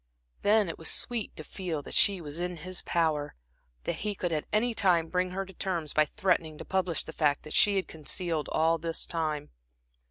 Then 0.41 0.67
it 0.67 0.79
was 0.79 0.89
sweet 0.89 1.35
to 1.35 1.43
feel 1.43 1.83
that 1.83 1.93
she 1.93 2.21
was 2.21 2.39
in 2.39 2.55
his 2.57 2.81
power, 2.81 3.35
that 3.83 3.97
he 3.97 4.15
could 4.15 4.31
at 4.31 4.47
any 4.51 4.73
time 4.73 5.05
bring 5.05 5.29
her 5.29 5.45
to 5.45 5.53
terms 5.53 5.93
by 5.93 6.05
threatening 6.05 6.57
to 6.57 6.65
publish 6.65 7.03
the 7.03 7.13
fact 7.13 7.43
that 7.43 7.53
she 7.53 7.75
had 7.75 7.87
concealed 7.87 8.49
all 8.51 8.79
this 8.79 9.05
time. 9.05 9.51